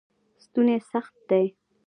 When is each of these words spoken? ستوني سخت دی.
ستوني 0.43 0.75
سخت 0.91 1.13
دی. 1.29 1.45